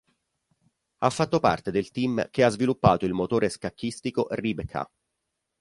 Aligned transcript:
Ha 1.03 1.09
fatto 1.11 1.39
parte 1.39 1.69
del 1.69 1.91
team 1.91 2.27
che 2.31 2.43
ha 2.43 2.49
sviluppato 2.49 3.05
il 3.05 3.13
motore 3.13 3.49
scacchistico 3.49 4.25
Rybka. 4.31 4.89